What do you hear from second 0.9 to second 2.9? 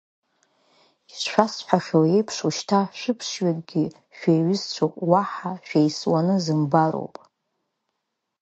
Ишшәасҳәахьоу еиԥш, ушьҭа